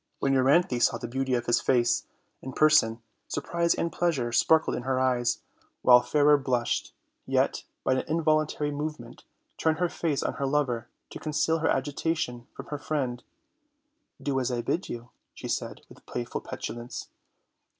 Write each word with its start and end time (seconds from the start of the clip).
When 0.17 0.33
Euryanthe 0.33 0.79
saw 0.81 0.97
the 0.97 1.07
beauty 1.07 1.35
of 1.35 1.45
his 1.45 1.61
face 1.61 2.07
and 2.41 2.55
per 2.55 2.71
son, 2.71 3.03
surprise 3.27 3.75
and 3.75 3.91
pleasure 3.93 4.31
sparkled 4.31 4.75
in 4.75 4.81
her 4.81 4.99
eyes, 4.99 5.43
while 5.83 6.01
Fairer 6.01 6.39
blushed, 6.39 6.91
yet, 7.27 7.65
by 7.83 7.93
an 7.93 8.05
involuntary 8.07 8.71
movement, 8.71 9.25
turned 9.59 9.77
her 9.77 9.89
face 9.89 10.23
on 10.23 10.33
her 10.41 10.47
lover 10.47 10.89
to 11.11 11.19
conceal 11.19 11.59
her 11.59 11.69
agitation 11.69 12.47
from 12.55 12.65
her 12.69 12.79
friend: 12.79 13.21
"Do 14.19 14.39
as 14.39 14.49
I 14.51 14.63
bid 14.63 14.89
you," 14.89 15.11
said 15.35 15.83
she, 15.85 15.93
Avith 15.93 16.05
playful 16.07 16.41
petu 16.41 16.77
lance. 16.77 17.09